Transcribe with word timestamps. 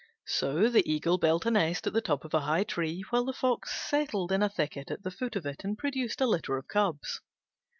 So 0.25 0.67
the 0.67 0.91
Eagle 0.91 1.19
built 1.19 1.45
a 1.45 1.51
nest 1.51 1.85
at 1.85 1.93
the 1.93 2.01
top 2.01 2.25
of 2.25 2.33
a 2.33 2.39
high 2.39 2.63
tree, 2.63 3.03
while 3.11 3.23
the 3.23 3.33
Fox 3.33 3.71
settled 3.87 4.31
in 4.31 4.41
a 4.41 4.49
thicket 4.49 4.89
at 4.89 5.03
the 5.03 5.11
foot 5.11 5.35
of 5.35 5.45
it 5.45 5.63
and 5.63 5.77
produced 5.77 6.21
a 6.21 6.25
litter 6.25 6.57
of 6.57 6.67
cubs. 6.67 7.21